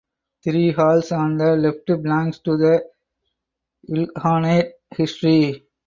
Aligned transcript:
Three 0.43 0.71
halls 0.71 1.11
on 1.11 1.37
the 1.37 1.55
left 1.55 1.85
belong 1.85 2.31
to 2.45 2.81
Ilkhanate 3.87 4.71
history. 4.89 5.67